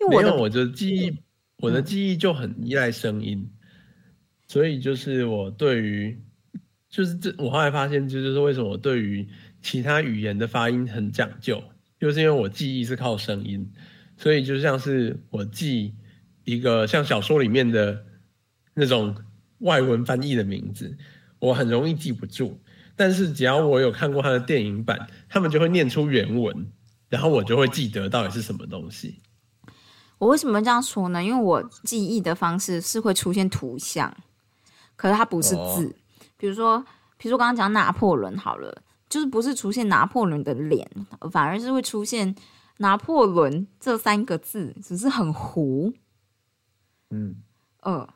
[0.00, 1.18] 因为我的我的记忆，
[1.58, 3.50] 我的记忆就很依赖声音，
[4.46, 6.18] 所以就是我对于。
[6.88, 9.28] 就是这，我后来发现，这就是为什么我对于
[9.60, 11.60] 其他语言的发音很讲究，
[11.98, 13.68] 就是因为我记忆是靠声音，
[14.16, 15.92] 所以就像是我记
[16.44, 18.06] 一个像小说里面的
[18.74, 19.16] 那种
[19.58, 20.96] 外文翻译的名字，
[21.38, 22.60] 我很容易记不住。
[22.96, 26.70] 但是只要我有看过他的电影版，他们就会念出原文，
[27.08, 29.20] 然后我就会记得到底是什么东西。
[30.18, 31.22] 我为什么这样说呢？
[31.22, 34.16] 因为我记忆的方式是会出现图像，
[34.94, 35.94] 可是它不是字。
[36.36, 36.78] 比如说，
[37.16, 40.88] 比如说刚刚讲拿破仑好了，就是不是出现拿破仑的脸，
[41.32, 42.34] 反而是会出现
[42.78, 45.92] 拿破仑这三个字，只是很糊，
[47.10, 47.36] 嗯，
[47.82, 48.08] 呃，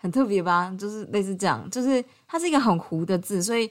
[0.00, 0.74] 很特别吧？
[0.78, 3.68] 就是类似这样，就是它是一个很糊的字，所以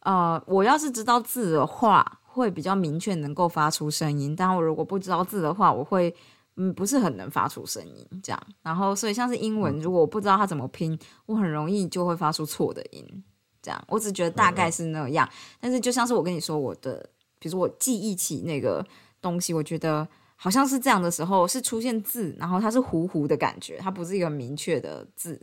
[0.00, 6.14] 呃，我要是知道字的话，会比较明确能够发出声音；但我如果不知道字的话，我会
[6.56, 8.06] 嗯不是很能发出声音。
[8.22, 13.24] 这样，然后所以像是英文，如果我不知道它怎么拼，我很容易就会发出错的音。
[13.62, 15.28] 这样，我只觉得大概是那样，
[15.60, 18.82] 但是就像是我跟你说，我的，比如说我记忆起那个
[19.20, 25.38] 东西，我觉得好像是这样的时候，是出现字，然后它是糊糊的感觉，它不是一个明确的字，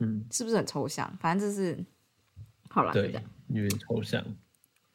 [0.00, 1.16] 嗯，是不是很抽象？
[1.20, 1.84] 反正就是，
[2.68, 3.12] 好了，对，
[3.48, 4.24] 有点抽象。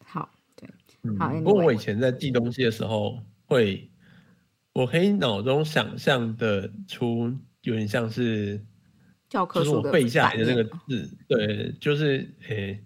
[0.04, 0.70] 好，对，
[1.18, 1.30] 好。
[1.42, 3.90] 不过我以前在记东西的时候，会，
[4.74, 8.64] 我可以脑中想象的出，有点像是。
[9.52, 12.86] 就是我背下来的那个字，对，就是诶，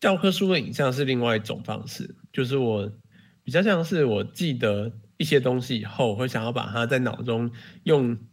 [0.00, 2.90] 教科书的影像是另外一种方式，就是我
[3.42, 7.50] 比较像是我记得一些东西以后，会想要把它在脑中
[7.82, 8.26] 用怎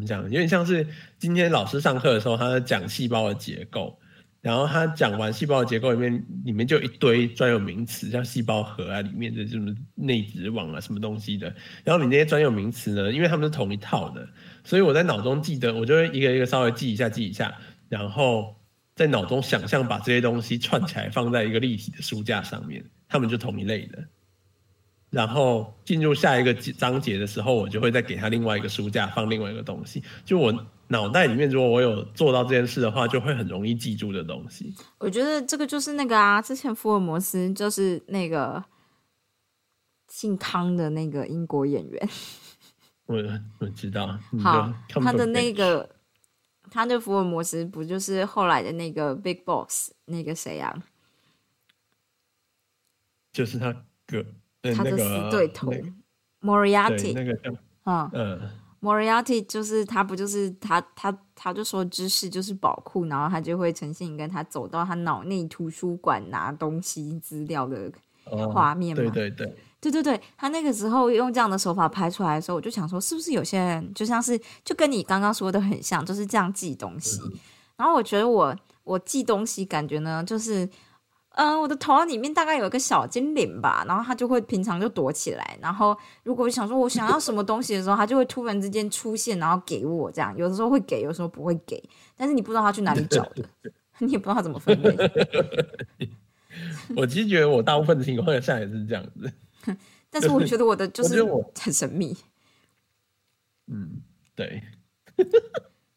[0.00, 0.86] 么讲，有点像是
[1.18, 3.96] 今天老师上课的时候，他在讲细胞的结构。
[4.42, 11.54] 然后他讲完细胞的结构里面，里面就一堆专有名词，像细胞核啊，里面的什么内质网啊，什么东西的。
[11.84, 14.26] 然后你那些专有名词呢，因为他们是同一套的，
[14.64, 17.54] 所以我在脑中记得，我就会一个一个稍微记一下，记一下，
[17.90, 18.56] 然后
[18.96, 24.02] 在脑中想象把这些东西串起来，放在一个立体的书架上面，他们就同一类的。
[25.10, 30.02] 然后进入下一个章节的时候，我就会再给他另外一个书架放另外一个东西。
[30.24, 34.72] 就我脑袋里面，如果我有做到这件事的话，就会很容易记住的东西。
[34.98, 38.64] 我觉得这个就是那个啊，之前福尔摩斯就是那个
[40.08, 42.08] 姓康的那个英国演员。
[43.06, 43.16] 我
[43.58, 44.18] 我知道。
[44.40, 45.88] 好，他的那个
[46.70, 50.84] 他的福尔摩斯不就是后来的那个 Big Boss 那个谁啊？
[53.32, 53.72] 就是他
[54.06, 54.24] 哥。
[54.74, 55.72] 他的死对头
[56.42, 57.50] ，Moriarty，那个叫
[57.84, 58.50] 嗯嗯
[58.82, 67.90] ，Moriarty 就是他，不就是他他他就说知识就是宝库，然后他就会呈现跟他走到他脑内图书馆拿东西资料的
[68.52, 69.30] 画面嘛，对对。
[69.30, 77.18] 对，对对对，他那个时候用这样的手法拍出来的时候，我就想说，是不是有些人就像是就跟你刚刚说的很像，就是这样记东西，
[77.76, 80.68] 然后我觉得我我记东西感觉呢，就是。
[81.36, 90.36] 嗯，我的头里面大概有一个小精灵吧，然后他就会平常就躲起来，然后如果想说我想要什么东西的时候，他就会突然之间出现，然后给我这样。
[90.36, 91.82] 有的时候会给，有时候不会给，
[92.16, 93.44] 但是你不知道他去哪里找的，
[93.98, 96.10] 你也不知道他怎么分类。
[96.96, 99.32] 我其实觉得我大部分的情况下也是这样子，
[100.10, 101.24] 但是我觉得我的就是
[101.58, 102.16] 很神秘。
[103.68, 104.02] 嗯，
[104.34, 104.62] 对。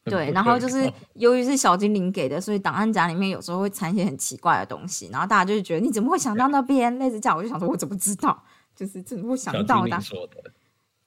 [0.06, 6.98] 对，然后就是由于是小精灵给的，所以档案夹里面有时候会藏一些很奇怪的东西，然后大家就是觉得你怎么会想到那边？
[7.00, 8.44] 类似这样，我就想说，我怎么知道？
[8.76, 10.00] 就是怎么会想到的？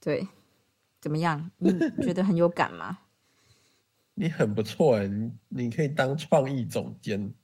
[0.01, 0.27] 对，
[1.01, 1.51] 怎么样？
[1.59, 1.71] 你
[2.03, 2.99] 觉得很有感吗？
[4.15, 7.35] 你很不错哎，你你可以当创意总监。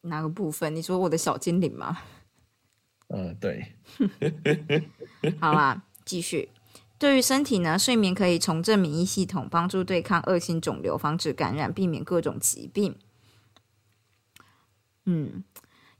[0.00, 0.74] 哪个部分？
[0.74, 1.98] 你说我的小精灵吗？
[3.08, 3.74] 嗯，对。
[5.38, 6.48] 好啦，继续。
[7.00, 12.94] 对于身体呢，睡眠可以重振免疫系统，帮助对抗恶性肿瘤，防止感染，避免各种疾病。
[15.06, 15.42] 嗯。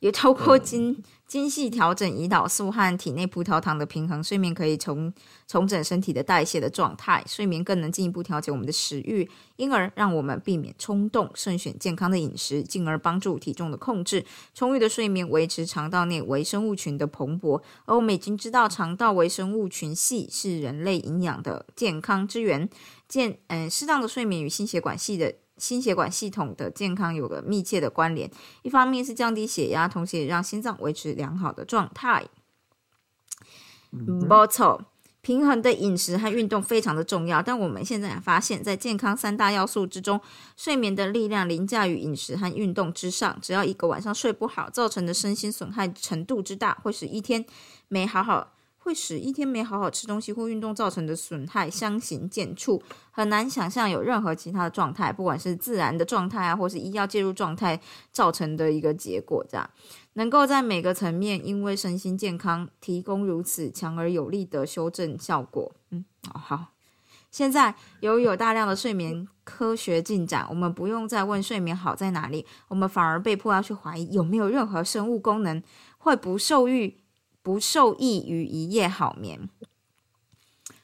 [0.01, 5.13] 也透过精精细调整胰岛素和体内葡萄糖的平衡，睡眠可以重
[5.47, 7.23] 重整身体的代谢的状态。
[7.29, 14.25] 睡眠更能进一步调节我们的食欲，因而让我们避免冲动，慎选健康的饮食，进而帮助体重的控制。
[14.53, 22.69] 充裕的睡眠维持肠道内微生物群的蓬勃，而我们已经知道，肠道微生物群系是人类营养的健康之源。
[23.07, 25.35] 健嗯，适当的睡眠与心血管系的。
[25.61, 28.29] 心血管系统的健康有个密切的关联，
[28.63, 32.27] 一方面是降低血压，同时也让心脏维持良好的状态。
[33.91, 34.85] 没错，
[35.21, 40.21] 平衡的饮食和运动非常的重要，但我们现在发现，在健康三大要素之中，
[40.57, 43.37] 睡眠的力量凌驾于饮食和运动之上。
[43.43, 47.45] 只要一个晚上睡不好，造成的身心损害程度之大，会使一天
[47.89, 48.55] 没好好。
[48.83, 57.79] 会使一天没好好吃东西或运动造成的损害相形见绌，很难想象有任何其他的状态，不管是自然的状态啊，或是医药介入状态
[58.11, 59.69] 造成的一个结果，这样
[60.15, 65.71] 能够在每个层面因为身心健康提供如此强而有力的修正效果。
[65.91, 66.73] 嗯，好，
[67.31, 75.63] 现在由于有大量的睡眠科学进展，我们不用再问睡眠好在哪里，我们反而被迫要去怀疑有没有任何生物功能
[75.99, 76.97] 会不受益。
[77.43, 79.49] 不受益于一夜好眠，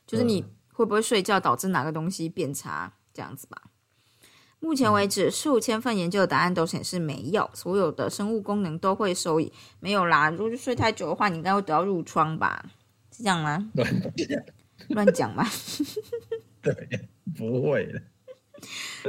[0.07, 3.63] 就是你会不会睡觉导致哪个东西变差这样子吧？
[4.59, 9.53] 目前为止，数千份研究的答案都显示没有，所有的生物功能都会受益。
[9.81, 12.65] 没有啦，如果睡太久的话，你应该会得到褥疮吧？
[13.13, 13.71] 是这样吗？
[14.89, 15.47] 乱讲吗？
[16.63, 18.03] 对，不会的。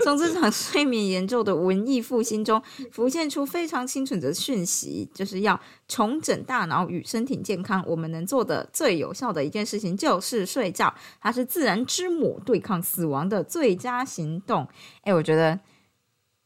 [0.03, 7.83] 从这场睡眠研究的文艺复兴中，浮现出非常清楚的讯息，就是要重整大脑与身体健康。
[7.87, 14.67] 我们能做的最有效的一件事情就是睡觉，它是自然之母，对抗死亡的最佳行动。
[15.01, 15.59] 哎，我觉得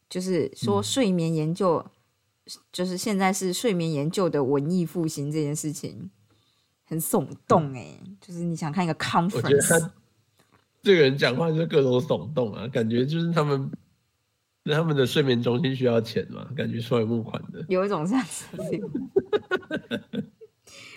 [0.10, 1.86] 就是说睡眠研究，
[2.72, 6.10] 就是现在是睡眠研究的文艺复兴这件事情，
[6.86, 7.74] 很耸动。
[7.74, 9.90] 哎，就是你想看一个 conference。
[10.84, 13.72] 这个人讲话就各种耸动啊，感觉就是他们
[14.66, 18.46] 他们的睡眠中心需要钱嘛，感觉出来募款的，有一种这样子。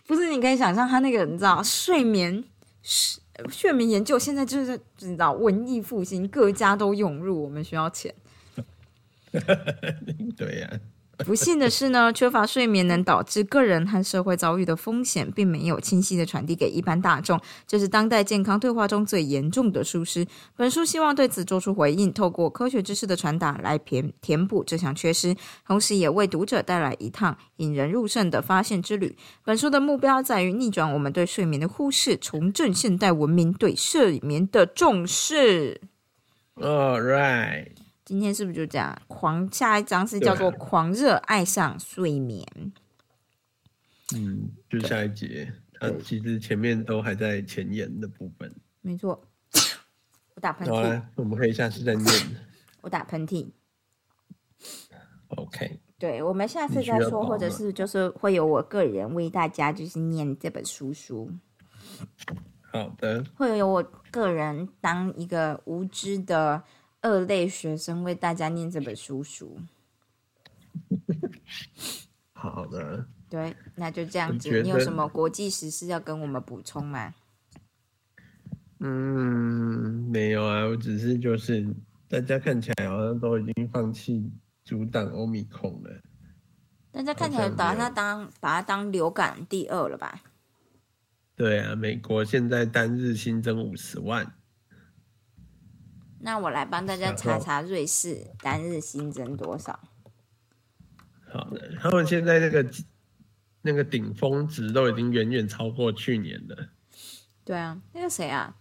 [0.06, 2.44] 不是，你可以想象他那个，你知道，睡眠
[2.82, 8.14] 睡睡眠研究现在就是你知道文艺复兴，各家都涌入，我们需要钱。
[10.36, 10.80] 对呀。
[11.18, 20.26] 不幸的是呢， 缺乏睡眠能导致个人和社会遭遇的风险，并没有清晰的传递给一般大众，这是当代健康对话中最严重的疏失。
[20.56, 25.36] 本书希望对此做出回应，透过科学知识的传达来填填补这项缺失，
[25.66, 29.16] 同时也为读者带来一趟引人入胜的发现之旅。
[29.44, 35.80] 本书的目标在于逆转我们对睡眠的忽视，重振现代文明对睡眠的重视。
[36.56, 37.83] All right.
[38.04, 38.96] 今天是不是就这样？
[39.08, 42.46] 狂下一章是叫做“狂热爱上睡眠”。
[44.14, 45.52] 嗯，就下一节。
[45.80, 48.54] 它其实前面都还在前言的部分。
[48.80, 49.20] 没错，
[50.34, 52.06] 我打喷好嚏，啊，我们可以下次再念。
[52.82, 53.50] 我打喷嚏。
[55.28, 61.30] OK，对，我们下次再说，或者是就是会有我个人为大家就是念这本书书，
[62.70, 66.62] 好的，会有我个人当一个无知的
[67.04, 69.58] 二类学生为大家念这本书书。
[72.32, 73.06] 好的。
[73.28, 74.62] 对，那就这样子。
[74.62, 77.14] 你有什么国际时事要跟我们补充吗？
[78.78, 81.66] 嗯，没有啊，我只是就是
[82.08, 84.30] 大家看起来好像都已经放弃
[84.64, 85.90] 阻挡欧米孔了。
[86.92, 90.22] 大家看起来把它当把它当流感第二了吧？
[91.34, 94.32] 对啊，美国现在单日新增五十万，
[96.24, 99.78] 那我来帮大家查查瑞士单日新增多少。
[101.30, 102.66] 好的，他们现在那个
[103.60, 106.70] 那个顶峰值都已经远远超过去年了。
[107.44, 108.56] 对啊，那个谁啊，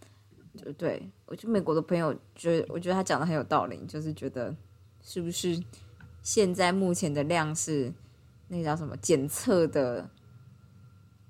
[0.58, 4.54] 就对我就美国的朋友觉得，我觉得他讲的很有道理，就是觉得
[5.02, 5.58] 是不是
[6.22, 7.94] 现在目前的量是
[8.50, 10.10] 那个叫什么检测的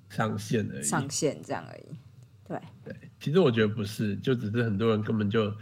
[0.09, 0.83] 上限而已。
[0.83, 1.95] 上限这样而已。
[2.47, 5.53] 对对，其实我觉得不是，就只是很多人根本就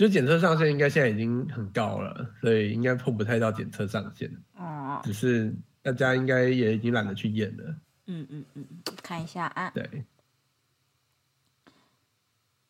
[0.00, 4.34] 就检测上限应该现在已经很高了，所以应该碰不太到检测上限。
[4.56, 7.76] 哦，只是大家应该也已经懒得去验了。
[8.06, 8.66] 嗯嗯嗯，
[9.02, 10.06] 看一下啊，对，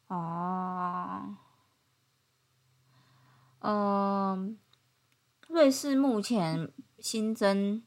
[0.09, 1.37] 哦，
[3.61, 4.59] 嗯，
[5.49, 7.81] 瑞士目前新增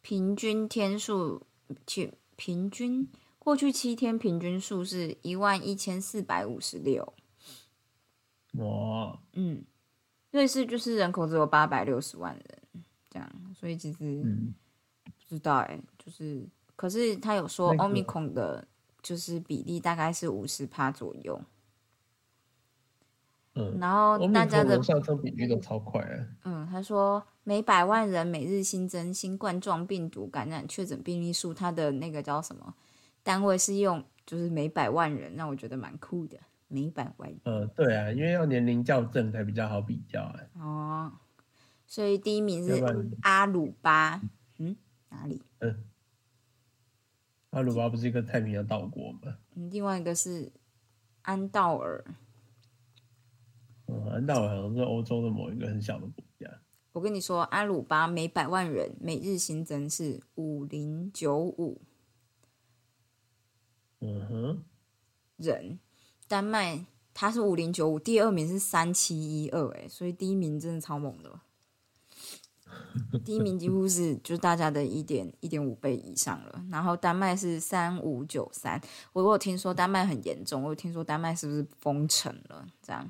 [0.00, 1.46] 平均天数，
[1.86, 3.06] 去平均
[3.38, 7.12] 过去七天平均数是一万一千四百五十六。
[8.58, 9.64] 哇，嗯，
[10.30, 14.54] 瑞士就是人口只有八百六十万人，这样，所以其实嗯，
[15.04, 18.66] 不知道哎、就是，可是他有说那个欧米孔的，
[19.02, 21.40] 就是比例大概是五十趴左右，
[23.54, 26.26] 嗯，然后大家的孔上升比率都超快啊。
[26.44, 32.74] 嗯，他说每百万人每日新增新冠状病毒感染确诊病例数，它的那个叫什么
[33.22, 36.38] 单位是用就是每百万人，让我觉得蛮酷的，
[36.68, 40.40] 每百万人呃，对啊，因为要年龄校正才比较好比较啊。
[40.54, 41.12] 哦。
[41.86, 42.82] 所以第一名是
[43.22, 44.20] 阿鲁巴，
[44.58, 44.76] 嗯，
[45.08, 45.40] 哪里？
[45.60, 45.84] 嗯
[47.50, 49.38] 阿鲁巴不是一个太平洋岛国吗？
[49.54, 50.52] 嗯，另外一个是
[51.22, 52.04] 安道尔。
[53.86, 56.50] 嗯，安道尔好像是欧洲的某一个很小的国家。
[56.92, 61.80] 我跟你说，阿鲁巴每百万人每日新增是五零九五
[64.00, 64.64] 嗯哼，
[65.36, 65.78] 人，
[66.28, 71.40] 丹麦它是五零九五，第二名是三七一二，哎，所以第一名真的超猛的。
[73.24, 78.80] 第一名几乎是就是大家的一点一点五倍以上了，然后丹麦是三五九三，
[79.12, 82.66] 我我有听说丹麦很严重，我有听说丹麦是不是封城了？
[82.82, 83.08] 这样，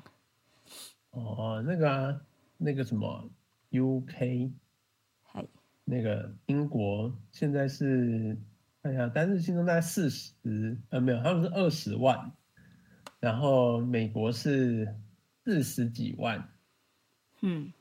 [1.11, 2.21] 哦，那个啊，
[2.57, 3.29] 那个什么
[3.71, 4.51] UK，
[5.23, 5.45] 嗨，
[5.83, 8.37] 那个英国现在是，
[8.83, 12.31] 看一下单日新增大概四十，呃，没有，他们是二十万，
[13.19, 14.95] 然后美国是
[15.43, 16.49] 四十几万，
[17.41, 17.73] 嗯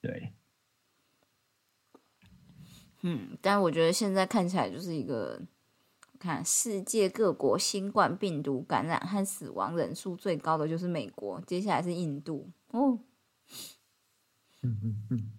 [0.00, 0.32] 对，
[3.02, 5.40] 嗯，但我觉得现在看起来就是一个，
[6.18, 12.98] 看世界各国新冠病毒感染和死亡人数最高的就是美国，接下来是印度，哦，
[14.62, 15.32] 嗯嗯嗯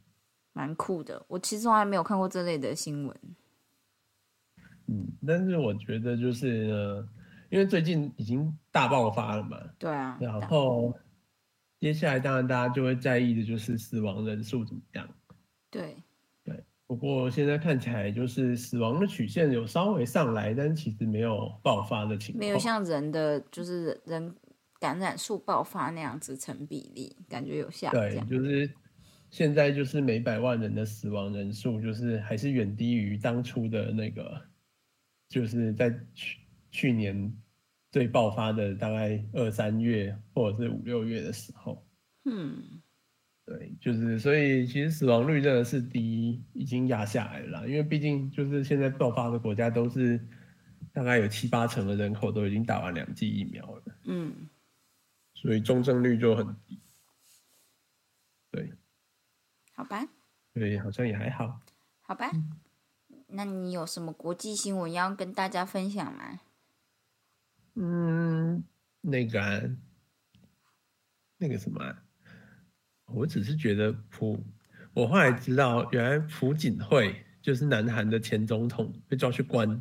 [0.53, 1.25] 蛮酷的。
[1.27, 3.19] 我其实从来没有看过这类的新闻。
[4.87, 7.09] 嗯，但是我觉得就是呢，
[7.49, 10.93] 因为最近已经大爆发了嘛，对啊，然后
[11.79, 15.07] 接下来当然大家就会在意的就是死亡人数怎么样。
[15.69, 15.95] 对，
[16.43, 22.39] 对不过现在看起来就是死亡的曲线有稍微上来，但其实没有爆发的情况。
[22.39, 24.33] 没有像人的就是人
[24.79, 28.27] 感染数爆发那样子成比例，感觉有下对，降。
[28.27, 28.69] 就是
[29.31, 34.41] 现在就是每百万人的死亡人数，就是还是远低于当初的那个，
[35.27, 35.89] 就是在
[36.75, 37.33] 去去年
[37.89, 41.87] 最爆发的大概二三月或者是五六月的时候。
[42.25, 42.81] 嗯，
[43.45, 47.65] 对，就是所以其实死亡率真的是低，已经压下来了啦。
[47.65, 50.19] 因为毕竟就是现在爆发的国家都是
[50.91, 54.49] 大概有七八成的人口都已经打完两剂疫苗了，嗯，
[55.33, 56.79] 所以重症率就很低。
[58.51, 58.73] 对，
[59.73, 60.05] 好吧，
[60.53, 61.61] 所以好像也还好。
[62.01, 62.29] 好吧。
[63.27, 66.39] 那你有什么国际新闻要跟大家分享吗？
[67.75, 68.63] 嗯，
[69.01, 69.61] 那个、啊、
[71.37, 72.03] 那个什么啊、
[73.07, 74.41] 我只是觉得朴，
[74.93, 79.79] 我后来知道原来朴槿惠就是南韩的前总统被抓去关，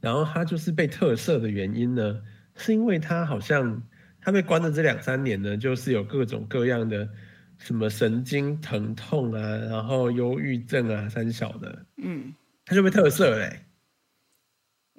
[0.00, 2.22] 然后他就是被特赦的原因呢，
[2.56, 3.82] 是因为他好像
[4.20, 7.08] 他被关的这两三年呢，就是有各种各样的
[7.58, 13.64] 什么神经疼痛啊，然后忧郁症啊，三小的，嗯，他就被特赦嘞、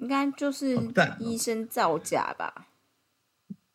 [0.02, 0.76] 应该就是
[1.20, 2.66] 医生造假吧？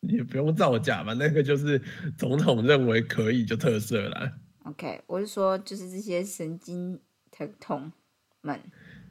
[0.00, 1.80] 也不用造假吧，那个就是
[2.16, 4.30] 总统认为可以就特色了。
[4.64, 7.00] OK，我是说，就是这些神经
[7.30, 7.90] 疼痛
[8.42, 8.60] 们，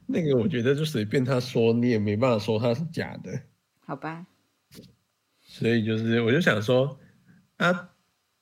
[0.06, 3.42] 那个我觉得就随便他说，你也没办法说他是假的。
[3.84, 4.26] 好吧？
[5.40, 6.98] 所以就是，我就想说，
[7.56, 7.90] 阿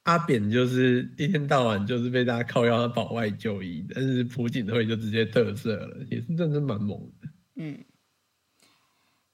[0.02, 7.28] 阿扁就是一天到晚就是被大家靠要他保外就医，但是朴槿惠就直接特色了，也是真的蛮猛的。
[7.56, 7.84] 嗯，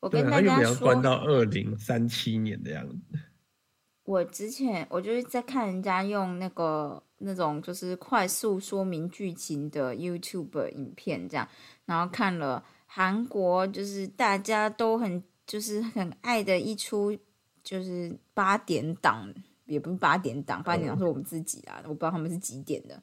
[0.03, 3.18] 我跟大家原本要关说，到二零三七年的样子。
[4.03, 11.48] 我之前我就是在看人家用那个那种就是快速说明剧情的 YouTube 影片，这样，
[11.86, 17.16] 然后看了韩国就是大家都很就是很爱的一出
[17.62, 19.32] 就是八点档，
[19.66, 23.00] 也不是八点档，八点档是我们自己啊，我不知道他们是几点的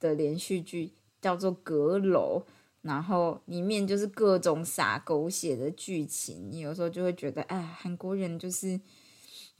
[0.00, 0.90] 的连续剧，
[1.20, 2.42] 叫做《阁楼》。
[2.82, 8.80] 然后里面就是各种撒狗血的剧情，你有时候就会觉得，哎，韩国人就是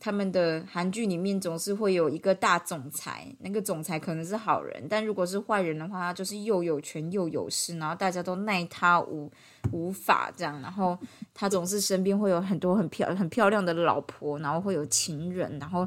[0.01, 9.31] 他们的韩剧里面总是会有一个大总裁，那个总裁可能是好人，但如果是坏人的话，他就是又有权又有势，然后大家都奈他无
[9.73, 10.97] 无法这样，然后
[11.35, 15.87] 他总是身边会有很多很漂很漂亮的老婆，然后会有情人，然后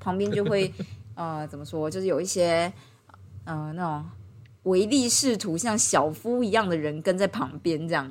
[0.00, 0.72] 旁边就会
[1.14, 2.72] 呃怎么说，就是有一些
[3.44, 4.10] 呃那种
[4.70, 8.10] 唯利是图，像小夫一样的人跟在旁边这样。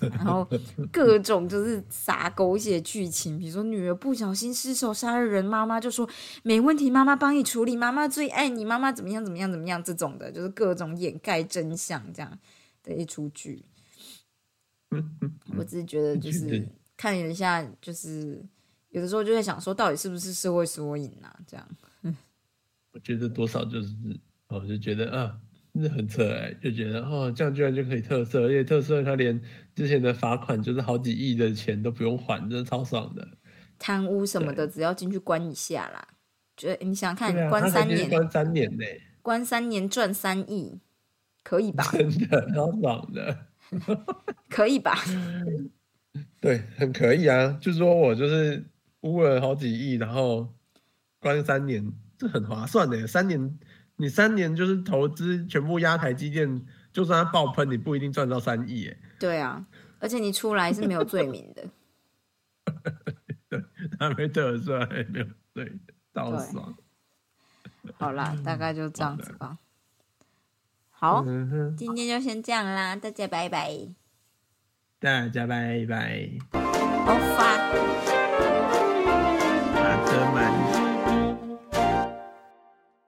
[0.00, 0.44] 然后
[0.90, 6.08] 各种就是撒狗血剧情，比如说女儿不小心失手杀了人，妈妈就说
[6.42, 12.38] 没问题，妈妈帮你处理，妈妈最爱你，妈妈怎么样怎么样怎么样，这种的，就是各种掩盖真相这样
[12.82, 13.64] 的一出剧。
[15.56, 18.44] 我只是觉得就是看了一下，就是
[18.90, 21.30] 有的时候就在想说，到底是不是社会缩影啊？
[21.46, 21.68] 这样，
[22.90, 23.94] 我觉得多少就是，
[24.48, 25.38] 我就觉得啊，
[25.76, 29.38] 真的很扯哎、就觉得哦，这样居然就可以特色，而且特色他连
[29.74, 33.28] 之前的罚款就是好几亿的钱都不用还，真的超爽的。
[33.78, 36.08] 贪污什么的，只要进去关一下啦。
[36.56, 38.84] 觉得你想想看，关三年，关三年呢、
[39.20, 40.80] 关三年赚三亿，
[41.42, 41.84] 可以吧？
[41.92, 43.38] 真的超爽的。
[44.48, 44.96] 可以吧？
[46.40, 47.58] 对，很可以啊。
[47.60, 48.64] 就是说我就是
[49.02, 50.48] 污了好几亿，然后
[51.18, 53.06] 关三年，这很划算的。
[53.06, 53.58] 三年，
[53.96, 58.82] 你三年就是投资全部压台积电，就算它爆喷，你不一定赚到三亿。
[58.82, 59.66] 耶，对啊，
[59.98, 61.66] 而且你出来是没有罪名的。
[63.98, 65.72] 他没得罪，还没有罪，
[66.14, 66.76] 超对爽。
[67.98, 69.58] 好啦，大概就这样子吧。
[70.90, 71.24] 好，
[71.76, 73.72] 今天就先这样啦，大家拜拜。
[74.98, 76.30] 大家拜拜。
[76.50, 78.15] 好发。